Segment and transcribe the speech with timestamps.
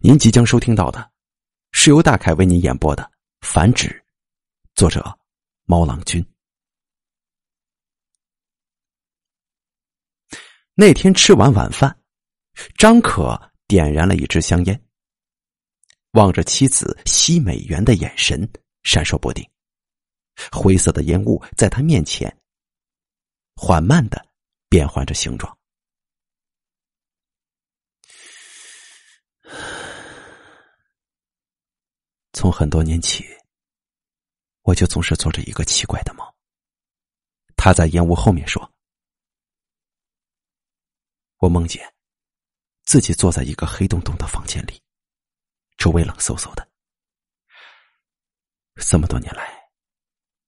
[0.00, 1.10] 您即将收听到的，
[1.72, 3.02] 是由大凯为您演播的
[3.40, 3.88] 《繁殖》，
[4.76, 5.18] 作者
[5.64, 6.24] 猫郎君。
[10.74, 12.00] 那天吃完晚饭，
[12.76, 14.80] 张可点燃了一支香烟，
[16.12, 18.48] 望着妻子西美元的眼神
[18.84, 19.44] 闪烁不定，
[20.52, 22.32] 灰色的烟雾在他面前
[23.56, 24.24] 缓慢的
[24.68, 25.57] 变换着形状。
[32.38, 33.24] 从很多年起，
[34.62, 36.24] 我就总是做着一个奇怪的梦。
[37.56, 38.72] 他在烟雾后面说
[41.38, 41.92] ：“我梦见
[42.84, 44.80] 自己坐在一个黑洞洞的房间里，
[45.78, 46.64] 周围冷飕飕的。
[48.76, 49.68] 这么多年来，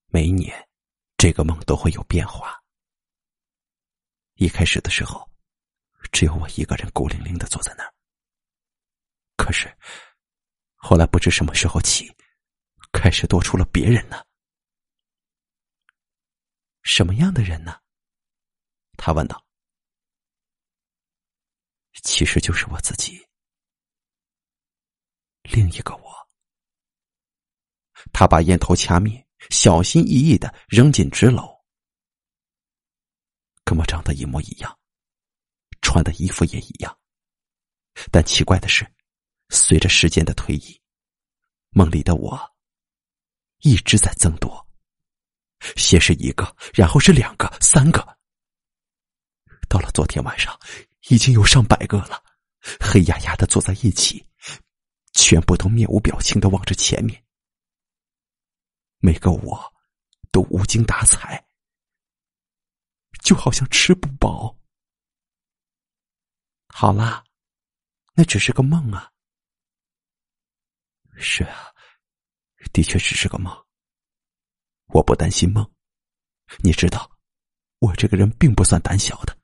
[0.07, 0.69] 每一年
[1.17, 2.57] 这个梦都会有变化。
[4.35, 5.29] 一开始的时候，
[6.13, 7.93] 只有我一个人孤零零的坐在那儿。
[9.37, 9.77] 可是……”
[10.83, 12.11] 后来不知什么时候起，
[12.91, 14.25] 开始多出了别人呢。
[16.83, 17.79] 什么样的人呢？
[18.97, 19.45] 他问道。
[22.03, 23.29] 其实就是我自己，
[25.43, 26.29] 另一个我。
[28.11, 31.63] 他把烟头掐灭，小心翼翼的扔进纸篓，
[33.65, 34.81] 跟我长得一模一样，
[35.83, 36.99] 穿的衣服也一样，
[38.11, 38.91] 但奇怪的是。
[39.51, 40.81] 随着时间的推移，
[41.71, 42.41] 梦里的我
[43.59, 44.65] 一直在增多，
[45.77, 48.01] 先是一个，然后是两个、三个，
[49.69, 50.57] 到了昨天晚上，
[51.09, 52.23] 已经有上百个了，
[52.81, 54.25] 黑压压的坐在一起，
[55.13, 57.25] 全部都面无表情的望着前面，
[58.99, 59.75] 每个我
[60.31, 61.45] 都无精打采，
[63.21, 64.57] 就好像吃不饱。
[66.69, 67.25] 好啦，
[68.15, 69.11] 那只是个梦啊。
[71.21, 71.73] 是啊，
[72.73, 73.55] 的确只是个梦。
[74.87, 75.71] 我不担心梦，
[76.59, 77.11] 你知道，
[77.79, 79.39] 我这个人并不算胆小的。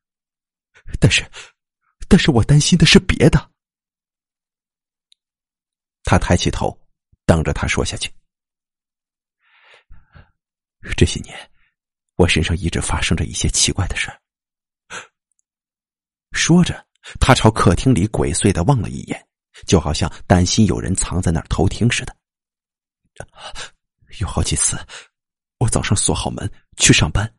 [0.98, 1.28] 但是，
[2.08, 3.52] 但是我担心的是别的。
[6.02, 6.76] 他抬起头，
[7.24, 8.12] 等着他说下去。
[10.96, 11.50] 这些年，
[12.14, 14.10] 我身上一直发生着一些奇怪的事。
[16.32, 16.86] 说着，
[17.20, 19.28] 他朝客厅里鬼祟的望了一眼。
[19.64, 22.16] 就好像担心有人藏在那儿偷听似的。
[24.20, 24.78] 有好几次，
[25.58, 27.34] 我早上锁好门去上班，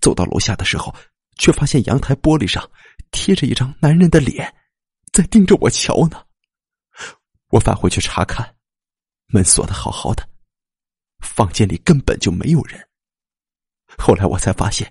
[0.00, 0.94] 走到楼下的时候，
[1.38, 2.68] 却发现阳台玻璃上
[3.10, 4.54] 贴着一张男人的脸，
[5.12, 6.24] 在盯着我瞧呢。
[7.48, 8.56] 我返回去查看，
[9.26, 10.28] 门锁的好好的，
[11.20, 12.88] 房间里根本就没有人。
[13.98, 14.90] 后来我才发现，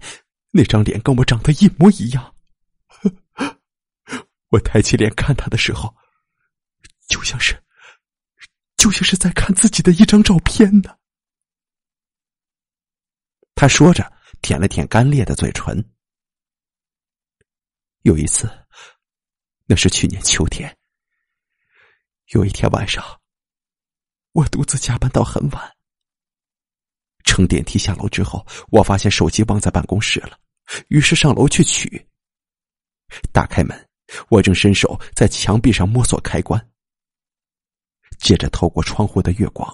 [0.51, 2.35] 那张脸跟我长得一模一样。
[4.49, 5.95] 我抬起脸看他的时候。
[7.11, 7.61] 就像是，
[8.77, 10.97] 就像是在看自己的一张照片呢。
[13.53, 14.09] 他说着，
[14.41, 15.77] 舔了舔干裂的嘴唇。
[18.03, 18.49] 有一次，
[19.65, 20.75] 那是去年秋天。
[22.27, 23.03] 有一天晚上，
[24.31, 25.77] 我独自加班到很晚，
[27.25, 30.39] 乘电梯下楼之后，我发现手机忘在办公室了，
[30.87, 32.07] 于是上楼去取。
[33.33, 33.89] 打开门，
[34.29, 36.71] 我正伸手在墙壁上摸索开关。
[38.21, 39.67] 借着透过窗户的月光，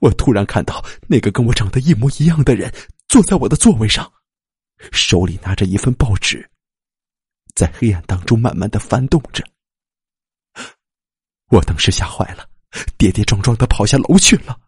[0.00, 2.72] 我突然看到那个跟我长得一模一样的人
[3.08, 4.12] 坐在我的座位上，
[4.92, 6.50] 手里拿着一份报纸，
[7.54, 9.44] 在黑暗当中慢慢的翻动着。
[11.48, 12.48] 我当时吓坏了，
[12.98, 14.60] 跌跌撞撞的跑下楼去了。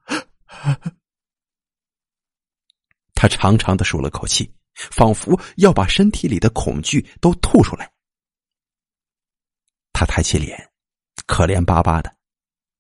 [3.15, 7.93] 他长长的舒了口气，仿佛要把身体里的恐惧都吐出来。
[9.93, 10.71] 他抬起脸，
[11.27, 12.18] 可怜巴巴的。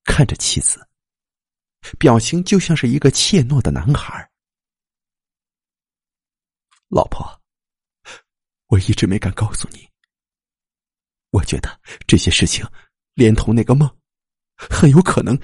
[0.08, 0.84] 看着妻子，
[1.98, 4.28] 表情就像是一个怯懦的男孩。
[6.88, 7.40] 老婆，
[8.66, 9.88] 我一直没敢告诉你。
[11.30, 12.66] 我觉得这些事情，
[13.14, 13.88] 连同那个梦，
[14.56, 15.38] 很有可能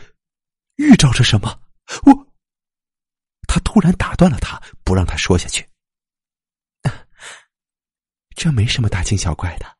[0.76, 1.60] 预兆着什么。
[2.06, 2.34] 我，
[3.46, 5.68] 他突然打断了他，不让他说下去。
[8.34, 9.78] 这没什么大惊小怪的。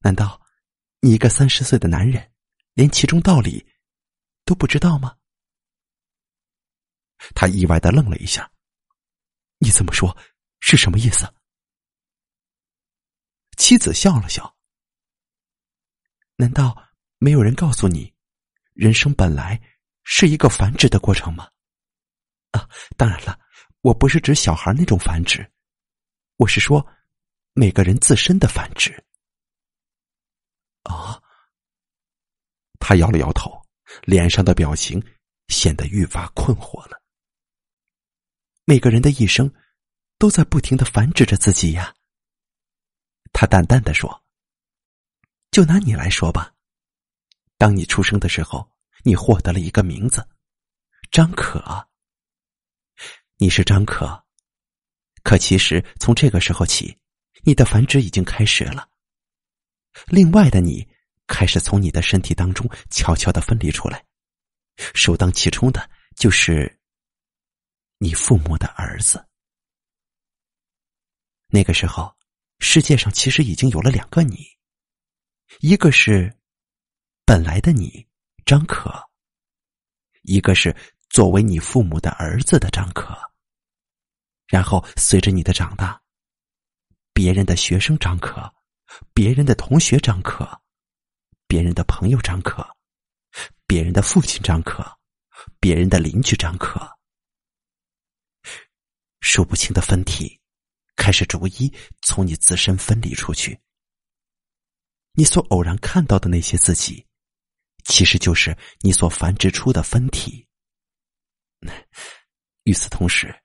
[0.00, 0.42] 难道
[1.00, 2.28] 你一个三十岁的男人？
[2.74, 3.66] 连其中道理
[4.44, 5.16] 都不知道吗？
[7.34, 8.50] 他意外的愣了一下。
[9.58, 10.16] 你怎么说？
[10.60, 11.32] 是什么意思？
[13.56, 14.56] 妻子笑了笑。
[16.36, 16.76] 难道
[17.18, 18.12] 没有人告诉你，
[18.72, 19.60] 人生本来
[20.02, 21.48] 是一个繁殖的过程吗？
[22.52, 23.38] 啊，当然了，
[23.82, 25.48] 我不是指小孩那种繁殖，
[26.36, 26.84] 我是说
[27.52, 28.92] 每个人自身的繁殖。
[30.82, 31.22] 啊。
[32.92, 33.50] 他摇了摇头，
[34.02, 35.02] 脸上的表情
[35.48, 37.02] 显得愈发困惑了。
[38.66, 39.50] 每个人的一生，
[40.18, 41.94] 都在不停的繁殖着自己呀。
[43.32, 44.22] 他淡淡的说
[45.50, 46.52] ：“就拿你来说吧，
[47.56, 48.70] 当你出生的时候，
[49.04, 50.28] 你获得了一个名字，
[51.10, 51.88] 张可。
[53.38, 54.22] 你是张可，
[55.22, 56.94] 可其实从这个时候起，
[57.42, 58.86] 你的繁殖已经开始了。
[60.08, 60.86] 另外的你
[61.26, 64.04] 开始从你的身体当中悄悄的分离出来，
[64.94, 66.78] 首当其冲的就是
[67.98, 69.26] 你父母的儿子。
[71.48, 72.12] 那个时候。”
[72.64, 74.46] 世界上其实已经有了两个你，
[75.58, 76.38] 一个是
[77.24, 78.06] 本来的你
[78.46, 79.10] 张可，
[80.22, 80.74] 一个是
[81.10, 83.18] 作为你父母的儿子的张可。
[84.46, 86.00] 然后随着你的长大，
[87.12, 88.54] 别人的学生张可，
[89.12, 90.61] 别人的同学张可，
[91.52, 92.66] 别人的朋友张可，
[93.66, 94.82] 别人的父亲张可，
[95.60, 96.80] 别人的邻居张可，
[99.20, 100.40] 数不清的分体。
[100.96, 101.70] 开始逐一
[102.00, 103.60] 从你自身分离出去。
[105.12, 107.06] 你所偶然看到的那些自己，
[107.84, 110.48] 其实就是你所繁殖出的分体。
[112.62, 113.38] 与此同时，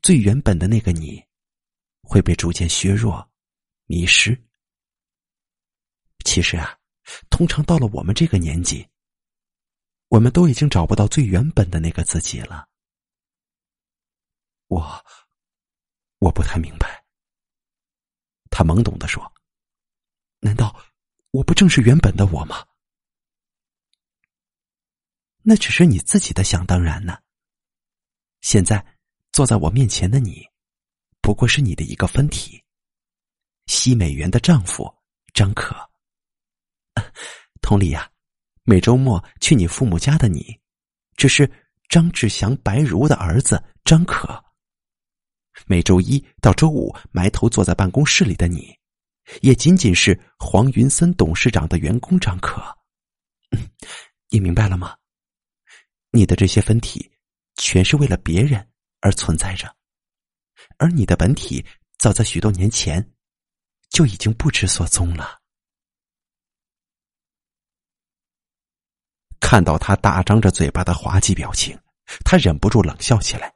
[0.00, 1.22] 最原本的那个你，
[2.00, 3.30] 会被逐渐削弱、
[3.84, 4.34] 迷失。
[6.24, 6.79] 其实啊，
[7.28, 8.88] 通常到了我们这个年纪，
[10.08, 12.68] 我们都已经找不到最原本的那个自己了。
[14.68, 15.04] 我，
[16.18, 17.04] 我不太明白。
[18.50, 19.32] 他懵懂的说
[20.40, 20.78] ：“难道
[21.30, 22.66] 我不正是原本的我吗？
[25.42, 27.18] 那只是你自己的想当然呢。
[28.42, 28.84] 现在
[29.32, 30.46] 坐在我面前的你，
[31.20, 32.62] 不过是你的一个分体。
[33.66, 34.92] 西美元的丈夫
[35.32, 35.89] 张可，
[37.70, 38.10] 同理呀，
[38.64, 40.58] 每周末去你父母家的你，
[41.16, 41.48] 只是
[41.88, 44.44] 张志祥、白如的儿子张可。”
[45.68, 48.76] 每周一到周五埋头坐在办公室里的你，
[49.42, 52.60] 也仅仅是黄云森董事长的员工张可。
[54.30, 54.96] 你明白了吗？
[56.10, 57.08] 你的这些分体，
[57.54, 58.68] 全是为了别人
[58.98, 59.72] 而存在着，
[60.76, 61.64] 而你的本体
[61.98, 63.12] 早在许多年前
[63.90, 65.39] 就已经不知所踪了。
[69.40, 71.76] 看到他大张着嘴巴的滑稽表情，
[72.24, 73.52] 他忍不住冷笑起来。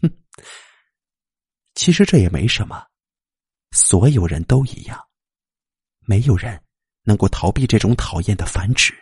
[0.00, 0.10] 哼。
[1.74, 2.86] 其实这也没什么，
[3.70, 5.08] 所有人都一样，
[6.00, 6.62] 没有人
[7.02, 8.92] 能够逃避这种讨厌的繁殖。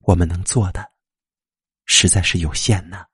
[0.00, 0.92] 我们能做的
[1.84, 3.06] 实在是有限呢，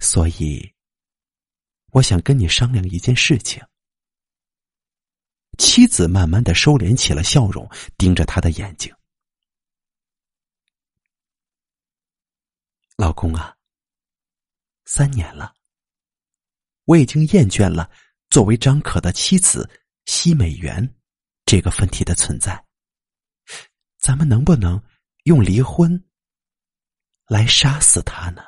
[0.00, 0.74] 所以
[1.92, 3.62] 我想跟你商量一件事情。
[5.58, 7.68] 妻子慢慢的收敛起了笑容，
[7.98, 8.94] 盯着他的眼睛，
[12.96, 13.56] 老公啊，
[14.84, 15.54] 三年了。
[16.84, 17.90] 我已经厌倦了
[18.30, 19.68] 作为张可的妻子
[20.06, 20.96] 西美媛
[21.44, 22.64] 这个分体的存在。
[23.98, 24.82] 咱们能不能
[25.24, 26.02] 用离婚
[27.26, 28.42] 来杀死他呢？